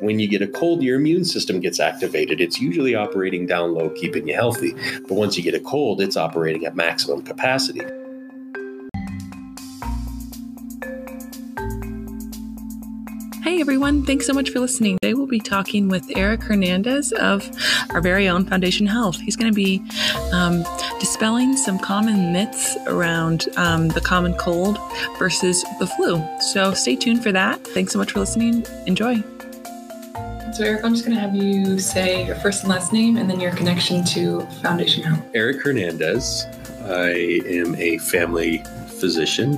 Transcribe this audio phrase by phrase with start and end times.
[0.00, 2.40] When you get a cold, your immune system gets activated.
[2.40, 4.74] It's usually operating down low, keeping you healthy.
[5.02, 7.80] But once you get a cold, it's operating at maximum capacity.
[13.42, 14.98] Hey everyone, thanks so much for listening.
[15.00, 17.48] Today we'll be talking with Eric Hernandez of
[17.90, 19.18] our very own Foundation Health.
[19.18, 19.82] He's going to be
[20.32, 20.62] um,
[21.00, 24.78] dispelling some common myths around um, the common cold
[25.18, 26.22] versus the flu.
[26.40, 27.64] So stay tuned for that.
[27.68, 28.66] Thanks so much for listening.
[28.86, 29.22] Enjoy.
[30.52, 33.28] So, Eric, I'm just going to have you say your first and last name and
[33.28, 35.22] then your connection to Foundation Health.
[35.34, 36.46] Eric Hernandez.
[36.84, 37.10] I
[37.46, 39.56] am a family physician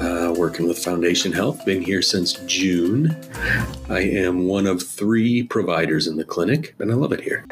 [0.00, 1.64] uh, working with Foundation Health.
[1.64, 3.14] Been here since June.
[3.88, 7.44] I am one of three providers in the clinic, and I love it here.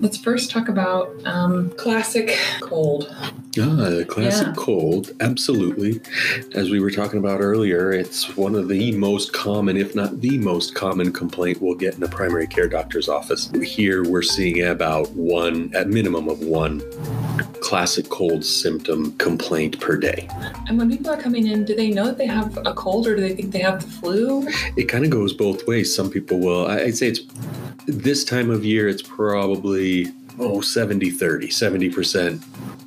[0.00, 3.14] Let's first talk about um, classic cold.
[3.58, 4.54] Ah, classic yeah.
[4.56, 6.00] cold, absolutely.
[6.54, 10.38] As we were talking about earlier, it's one of the most common, if not the
[10.38, 13.50] most common complaint we'll get in a primary care doctor's office.
[13.62, 16.80] Here we're seeing about one, at minimum of one
[17.60, 20.28] classic cold symptom complaint per day.
[20.66, 23.14] And when people are coming in, do they know that they have a cold or
[23.16, 24.48] do they think they have the flu?
[24.76, 25.94] It kind of goes both ways.
[25.94, 27.20] Some people will, I'd say it's
[27.86, 29.89] this time of year, it's probably,
[30.38, 31.48] oh, 70 30.
[31.48, 32.42] 70%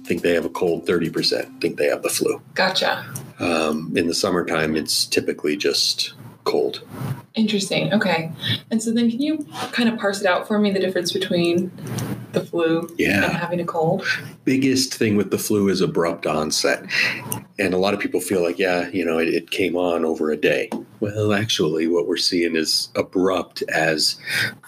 [0.05, 2.41] think they have a cold, 30% think they have the flu.
[2.53, 3.05] Gotcha.
[3.39, 6.81] Um, in the summertime, it's typically just cold.
[7.35, 7.93] Interesting.
[7.93, 8.31] Okay.
[8.69, 11.71] And so then can you kind of parse it out for me the difference between
[12.33, 13.25] the flu yeah.
[13.25, 14.05] and having a cold?
[14.43, 16.85] Biggest thing with the flu is abrupt onset.
[17.59, 20.31] And a lot of people feel like, yeah, you know, it, it came on over
[20.31, 20.69] a day.
[20.99, 24.15] Well, actually, what we're seeing is abrupt as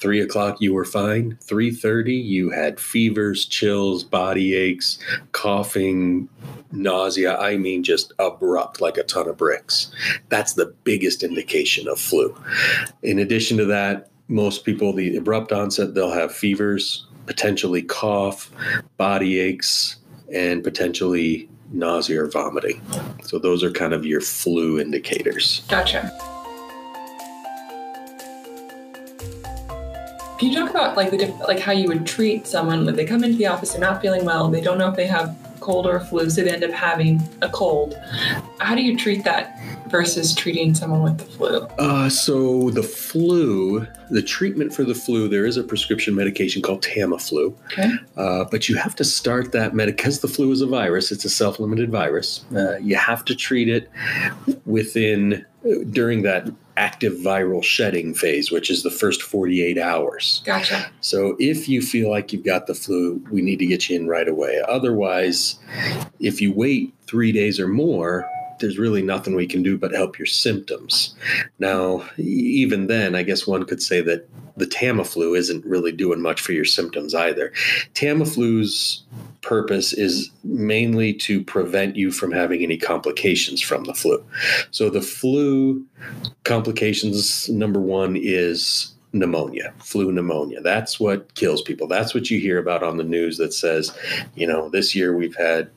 [0.02, 5.00] three o'clock you were fine, three thirty you had fevers, chills, body aches,
[5.32, 6.28] coughing,
[6.72, 7.38] nausea.
[7.38, 9.92] I mean, just abrupt like a ton of bricks.
[10.30, 12.36] That's the biggest indication of flu.
[13.02, 18.52] In addition to that, most people, the abrupt onset, they'll have fevers, potentially cough,
[18.98, 19.98] body aches,
[20.34, 22.82] and potentially nausea or vomiting.
[23.24, 25.64] So those are kind of your flu indicators.
[25.70, 26.12] Gotcha.
[30.38, 33.06] Can you talk about like the diff- like how you would treat someone when they
[33.06, 35.88] come into the office, they're not feeling well, they don't know if they have cold
[35.88, 37.98] or flu, so they end up having a cold.
[38.60, 39.58] How do you treat that
[39.88, 41.60] versus treating someone with the flu?
[41.80, 46.84] Uh, so the flu, the treatment for the flu, there is a prescription medication called
[46.84, 47.56] Tamiflu.
[47.66, 47.92] Okay.
[48.18, 51.12] Uh, but you have to start that med because the flu is a virus.
[51.12, 52.46] It's a self-limited virus.
[52.56, 53.90] Uh, you have to treat it
[54.66, 55.46] within
[55.92, 56.48] during that
[56.78, 60.42] active viral shedding phase, which is the first 48 hours.
[60.46, 60.92] Gotcha.
[61.02, 64.08] So if you feel like you've got the flu, we need to get you in
[64.08, 64.62] right away.
[64.68, 65.58] Otherwise,
[66.20, 68.30] if you wait three days or more,
[68.60, 71.16] there's really nothing we can do but help your symptoms.
[71.60, 74.28] Now, even then, I guess one could say that
[74.58, 77.52] the Tamiflu isn't really doing much for your symptoms either.
[77.94, 79.04] Tamiflu's
[79.42, 84.24] purpose is mainly to prevent you from having any complications from the flu.
[84.72, 85.86] So the flu
[86.46, 90.62] complications number 1 is pneumonia, flu pneumonia.
[90.62, 91.88] That's what kills people.
[91.88, 93.96] That's what you hear about on the news that says,
[94.36, 95.70] you know, this year we've had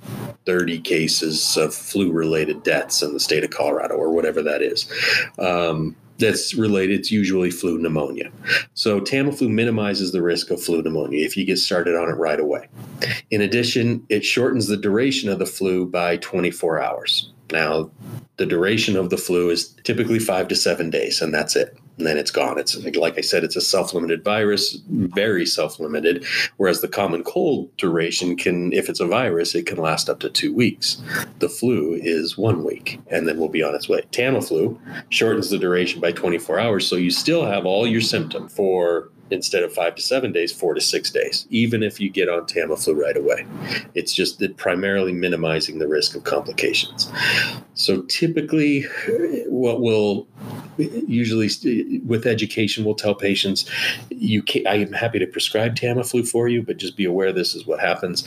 [0.46, 4.90] 30 cases of flu related deaths in the state of Colorado or whatever that is.
[5.38, 6.98] Um, that's related.
[6.98, 8.30] It's usually flu pneumonia.
[8.74, 12.40] So Tamiflu minimizes the risk of flu pneumonia if you get started on it right
[12.40, 12.68] away.
[13.30, 17.32] In addition, it shortens the duration of the flu by 24 hours.
[17.52, 17.90] Now,
[18.36, 22.06] the duration of the flu is typically five to seven days, and that's it and
[22.06, 22.58] then it's gone.
[22.58, 26.24] It's like I said, it's a self-limited virus, very self-limited.
[26.56, 30.30] Whereas the common cold duration can, if it's a virus, it can last up to
[30.30, 31.02] two weeks.
[31.40, 34.02] The flu is one week, and then we'll be on its way.
[34.12, 34.78] Tamiflu
[35.10, 39.62] shortens the duration by 24 hours, so you still have all your symptom for instead
[39.62, 42.96] of five to seven days, four to six days, even if you get on Tamiflu
[42.96, 43.46] right away.
[43.94, 47.10] It's just that primarily minimizing the risk of complications.
[47.74, 48.86] So typically,
[49.46, 50.26] what will
[50.78, 51.48] usually
[52.04, 53.68] with education, we'll tell patients,
[54.10, 57.54] you can, I am happy to prescribe Tamiflu for you, but just be aware this
[57.54, 58.26] is what happens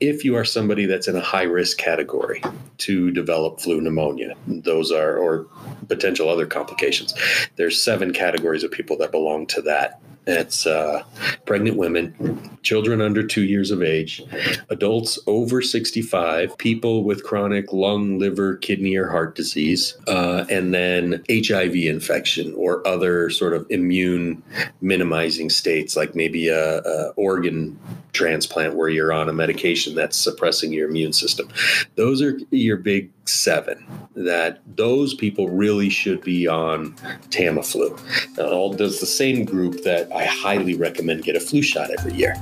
[0.00, 2.42] if you are somebody that's in a high risk category
[2.78, 4.34] to develop flu pneumonia.
[4.46, 5.46] Those are or
[5.88, 7.14] potential other complications.
[7.56, 11.02] There's seven categories of people that belong to that it's uh,
[11.46, 14.22] pregnant women, children under two years of age,
[14.70, 21.24] adults over 65, people with chronic lung, liver, kidney, or heart disease, uh, and then
[21.28, 24.42] HIV infection or other sort of immune
[24.80, 27.78] minimizing states, like maybe a, a organ
[28.12, 31.48] transplant where you're on a medication that's suppressing your immune system.
[31.96, 36.92] Those are your big seven that those people really should be on
[37.30, 37.98] Tamiflu.
[38.36, 42.14] Now, all does the same group that I highly recommend get a flu shot every
[42.14, 42.34] year.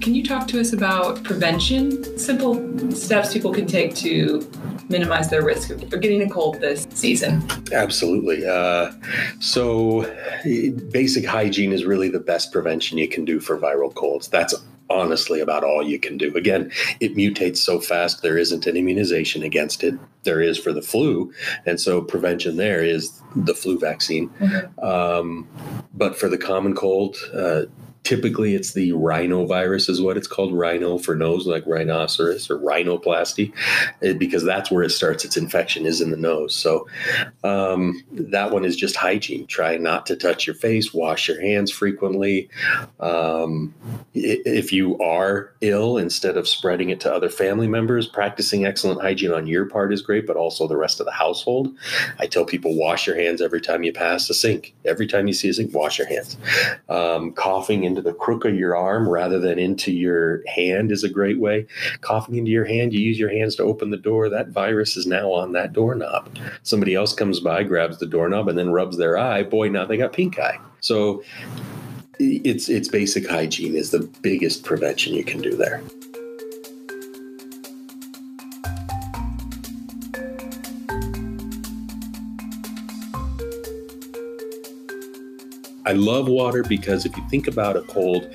[0.00, 2.18] Can you talk to us about prevention?
[2.18, 4.50] Simple steps people can take to
[4.88, 7.46] minimize their risk of getting a cold this season.
[7.72, 8.46] Absolutely.
[8.46, 8.90] Uh,
[9.38, 10.02] so,
[10.90, 14.28] basic hygiene is really the best prevention you can do for viral colds.
[14.28, 14.54] That's
[14.90, 16.34] honestly about all you can do.
[16.36, 16.70] Again,
[17.00, 19.94] it mutates so fast, there isn't an immunization against it.
[20.24, 21.32] There is for the flu.
[21.66, 24.28] And so, prevention there is the flu vaccine.
[24.30, 24.84] Mm-hmm.
[24.84, 25.48] Um,
[25.94, 27.62] but for the common cold, uh,
[28.04, 33.52] typically it's the rhinovirus is what it's called rhino for nose like rhinoceros or rhinoplasty
[34.02, 36.54] eh, because that's where it starts its infection is in the nose.
[36.54, 36.86] So
[37.44, 41.70] um, that one is just hygiene try not to touch your face wash your hands
[41.70, 42.48] frequently.
[43.00, 43.74] Um,
[44.14, 49.32] if you are ill instead of spreading it to other family members practicing excellent hygiene
[49.32, 51.74] on your part is great but also the rest of the household.
[52.18, 54.74] I tell people wash your hands every time you pass a sink.
[54.84, 56.36] Every time you see a sink wash your hands.
[56.88, 61.08] Um, coughing into the crook of your arm rather than into your hand is a
[61.08, 61.66] great way.
[62.02, 64.28] Coughing into your hand, you use your hands to open the door.
[64.28, 66.38] That virus is now on that doorknob.
[66.62, 69.42] Somebody else comes by, grabs the doorknob, and then rubs their eye.
[69.42, 70.60] Boy, now they got pink eye.
[70.80, 71.24] So
[72.20, 75.82] it's it's basic hygiene is the biggest prevention you can do there.
[85.88, 88.30] I love water because if you think about a cold,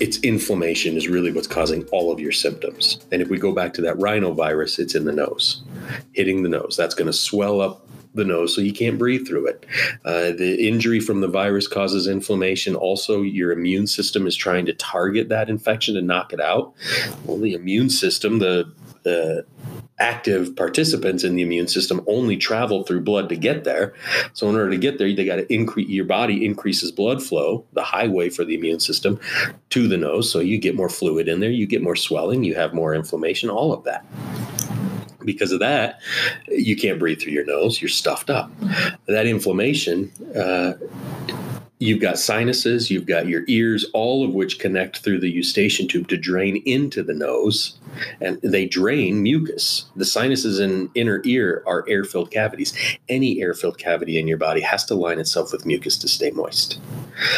[0.00, 2.98] its inflammation is really what's causing all of your symptoms.
[3.12, 5.62] And if we go back to that rhinovirus, it's in the nose,
[6.12, 6.78] hitting the nose.
[6.78, 9.66] That's going to swell up the nose so you can't breathe through it.
[10.06, 12.74] Uh, the injury from the virus causes inflammation.
[12.74, 16.72] Also, your immune system is trying to target that infection to knock it out.
[17.26, 18.72] Well, the immune system, the
[19.04, 19.46] the
[20.00, 23.94] active participants in the immune system only travel through blood to get there.
[24.32, 27.64] So in order to get there, they got to increase your body increases blood flow,
[27.74, 29.20] the highway for the immune system
[29.70, 30.30] to the nose.
[30.30, 33.50] So you get more fluid in there, you get more swelling, you have more inflammation,
[33.50, 34.04] all of that
[35.24, 36.00] because of that,
[36.48, 37.80] you can't breathe through your nose.
[37.80, 38.50] You're stuffed up.
[39.06, 40.74] That inflammation uh,
[41.78, 46.08] you've got sinuses, you've got your ears, all of which connect through the eustachian tube
[46.08, 47.78] to drain into the nose,
[48.20, 49.86] and they drain mucus.
[49.96, 52.72] The sinuses and inner ear are air filled cavities.
[53.08, 56.30] Any air filled cavity in your body has to line itself with mucus to stay
[56.30, 56.80] moist.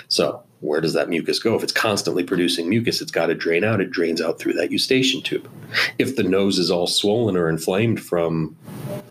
[0.09, 1.55] So, where does that mucus go?
[1.55, 3.81] If it's constantly producing mucus, it's got to drain out.
[3.81, 5.49] It drains out through that eustachian tube.
[5.99, 8.57] If the nose is all swollen or inflamed from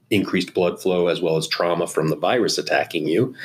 [0.09, 3.35] increased blood flow as well as trauma from the virus attacking you,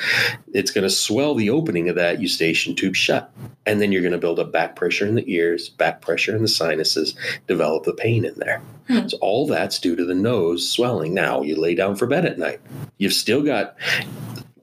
[0.53, 3.31] it's going to swell the opening of that eustachian tube shut.
[3.65, 6.41] And then you're going to build up back pressure in the ears, back pressure in
[6.41, 7.15] the sinuses,
[7.47, 8.61] develop the pain in there.
[8.87, 9.07] Hmm.
[9.07, 11.13] So all that's due to the nose swelling.
[11.13, 12.61] Now you lay down for bed at night.
[12.97, 13.75] You've still got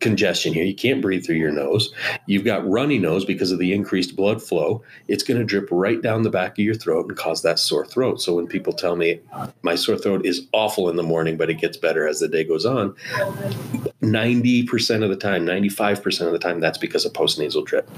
[0.00, 0.64] congestion here.
[0.64, 1.92] You can't breathe through your nose.
[2.26, 4.82] You've got runny nose because of the increased blood flow.
[5.08, 7.86] It's going to drip right down the back of your throat and cause that sore
[7.86, 8.20] throat.
[8.20, 9.20] So when people tell me
[9.62, 12.44] my sore throat is awful in the morning, but it gets better as the day
[12.44, 12.94] goes on,
[14.02, 17.90] 90% of the time, 95% of the time, that's because of postnasal drip.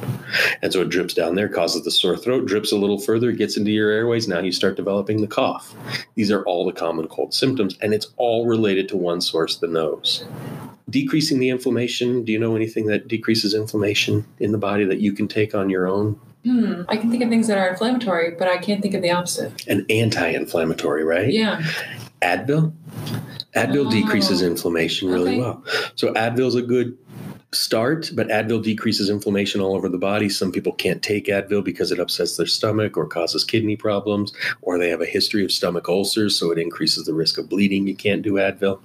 [0.62, 3.56] And so it drips down there, causes the sore throat, drips a little further, gets
[3.56, 4.28] into your airways.
[4.28, 5.74] Now you start developing the cough.
[6.14, 9.68] These are all the common cold symptoms, and it's all related to one source, the
[9.68, 10.24] nose
[10.90, 12.24] decreasing the inflammation.
[12.24, 15.70] Do you know anything that decreases inflammation in the body that you can take on
[15.70, 16.20] your own?
[16.44, 16.82] Hmm.
[16.88, 19.66] I can think of things that are inflammatory, but I can't think of the opposite.
[19.66, 21.30] An anti-inflammatory, right?
[21.30, 21.62] Yeah.
[22.22, 22.72] Advil.
[23.54, 23.90] Advil oh.
[23.90, 25.40] decreases inflammation really okay.
[25.40, 25.64] well.
[25.96, 26.96] So Advil is a good
[27.52, 30.28] start, but Advil decreases inflammation all over the body.
[30.28, 34.78] Some people can't take Advil because it upsets their stomach or causes kidney problems, or
[34.78, 37.86] they have a history of stomach ulcers, so it increases the risk of bleeding.
[37.86, 38.80] You can't do Advil.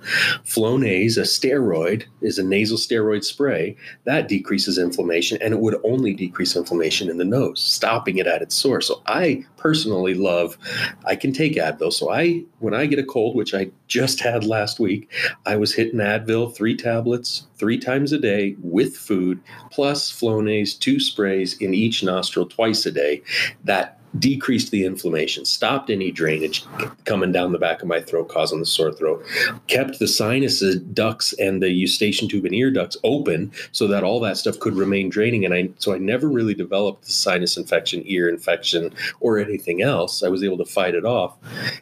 [0.45, 6.13] Flonase, a steroid, is a nasal steroid spray that decreases inflammation, and it would only
[6.13, 8.87] decrease inflammation in the nose, stopping it at its source.
[8.87, 10.57] So I personally love,
[11.05, 11.93] I can take Advil.
[11.93, 15.11] So I, when I get a cold, which I just had last week,
[15.45, 19.39] I was hitting Advil three tablets three times a day with food,
[19.71, 23.21] plus Flonase, two sprays in each nostril twice a day.
[23.63, 26.65] That decreased the inflammation, stopped any drainage
[27.05, 29.25] coming down the back of my throat, causing the sore throat,
[29.67, 34.19] kept the sinuses, ducts, and the eustachian tube and ear ducts open so that all
[34.19, 35.45] that stuff could remain draining.
[35.45, 40.23] And I so I never really developed the sinus infection, ear infection, or anything else.
[40.23, 41.35] I was able to fight it off.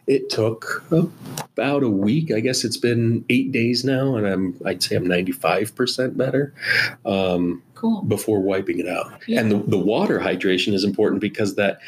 [0.08, 2.32] It took about a week.
[2.32, 6.54] I guess it's been eight days now, and I'm I'd say I'm 95% better.
[7.06, 8.02] Um, Cool.
[8.04, 9.12] before wiping it out.
[9.28, 9.42] Yeah.
[9.42, 11.82] And the, the water hydration is important because that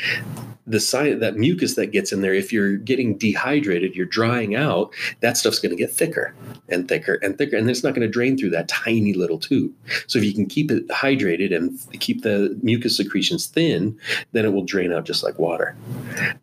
[0.68, 4.92] the sinus that mucus that gets in there, if you're getting dehydrated, you're drying out,
[5.22, 6.36] that stuff's going to get thicker
[6.68, 9.72] and thicker and thicker, and it's not going to drain through that tiny little tube.
[10.08, 13.98] So if you can keep it hydrated and keep the mucus secretions thin,
[14.34, 15.78] then it will drain out just like water.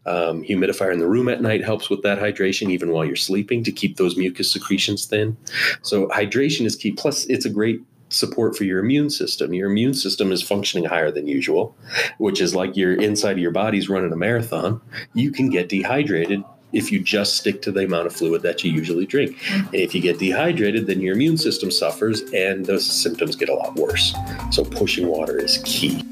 [0.07, 3.65] Um, humidifier in the room at night helps with that hydration, even while you're sleeping,
[3.65, 5.37] to keep those mucus secretions thin.
[5.83, 6.93] So hydration is key.
[6.93, 9.55] Plus, it's a great support for your immune system.
[9.55, 11.77] Your immune system is functioning higher than usual,
[12.19, 14.81] which is like your inside of your body's running a marathon.
[15.15, 18.73] You can get dehydrated if you just stick to the amount of fluid that you
[18.73, 19.37] usually drink.
[19.51, 23.55] And if you get dehydrated, then your immune system suffers and those symptoms get a
[23.55, 24.15] lot worse.
[24.51, 26.03] So pushing water is key.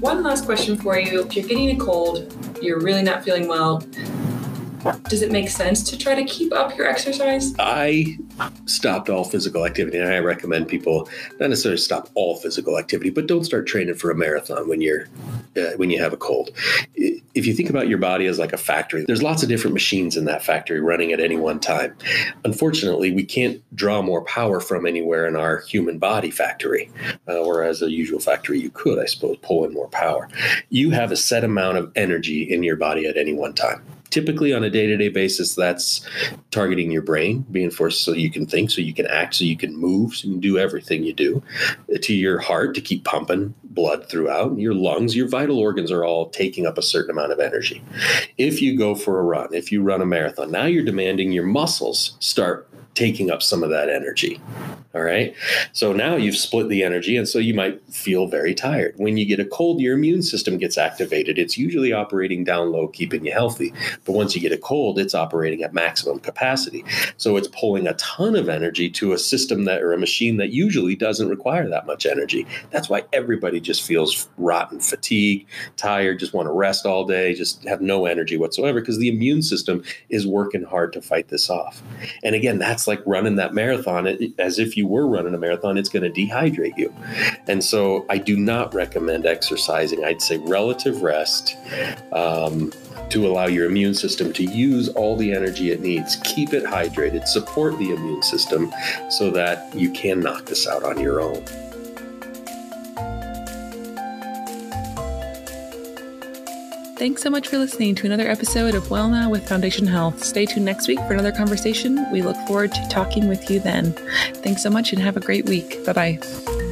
[0.00, 1.24] One last question for you.
[1.24, 2.32] If you're getting a cold,
[2.62, 3.82] you're really not feeling well,
[5.08, 7.54] does it make sense to try to keep up your exercise?
[7.58, 8.18] I
[8.66, 11.08] stopped all physical activity, and I recommend people
[11.38, 15.06] not necessarily stop all physical activity, but don't start training for a marathon when you're
[15.56, 16.50] uh, when you have a cold.
[16.94, 20.16] If you think about your body as like a factory, there's lots of different machines
[20.16, 21.96] in that factory running at any one time.
[22.44, 26.90] Unfortunately, we can't draw more power from anywhere in our human body factory,
[27.28, 30.28] uh, whereas a usual factory you could, I suppose, pull in more power.
[30.68, 33.82] You have a set amount of energy in your body at any one time.
[34.10, 36.00] Typically, on a day to day basis, that's
[36.50, 39.56] targeting your brain, being forced so you can think, so you can act, so you
[39.56, 41.42] can move, so you can do everything you do.
[41.94, 46.04] Uh, to your heart to keep pumping blood throughout, your lungs, your vital organs are
[46.04, 47.82] all taking up a certain amount of energy.
[48.38, 51.46] If you go for a run, if you run a marathon, now you're demanding your
[51.46, 54.40] muscles start taking up some of that energy.
[54.98, 55.32] All right.
[55.72, 58.94] So now you've split the energy, and so you might feel very tired.
[58.96, 61.38] When you get a cold, your immune system gets activated.
[61.38, 63.72] It's usually operating down low, keeping you healthy.
[64.04, 66.84] But once you get a cold, it's operating at maximum capacity.
[67.16, 70.50] So it's pulling a ton of energy to a system that or a machine that
[70.50, 72.44] usually doesn't require that much energy.
[72.70, 77.62] That's why everybody just feels rotten, fatigue, tired, just want to rest all day, just
[77.68, 81.80] have no energy whatsoever because the immune system is working hard to fight this off.
[82.24, 84.08] And again, that's like running that marathon
[84.40, 86.92] as if you were running a marathon, it's going to dehydrate you.
[87.46, 90.04] And so I do not recommend exercising.
[90.04, 91.56] I'd say relative rest.
[92.12, 92.72] Um,
[93.10, 96.16] to allow your immune system to use all the energy it needs.
[96.24, 98.70] Keep it hydrated, support the immune system
[99.08, 101.42] so that you can knock this out on your own.
[106.98, 110.24] Thanks so much for listening to another episode of Well Now with Foundation Health.
[110.24, 112.10] Stay tuned next week for another conversation.
[112.10, 113.92] We look forward to talking with you then.
[114.42, 115.84] Thanks so much and have a great week.
[115.86, 116.67] Bye bye.